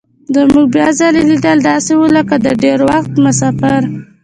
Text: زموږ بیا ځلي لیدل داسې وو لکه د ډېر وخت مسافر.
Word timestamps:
زموږ 0.35 0.65
بیا 0.75 0.87
ځلي 0.99 1.23
لیدل 1.29 1.57
داسې 1.71 1.91
وو 1.95 2.07
لکه 2.17 2.35
د 2.45 2.47
ډېر 2.63 2.79
وخت 2.89 3.11
مسافر. 3.25 3.81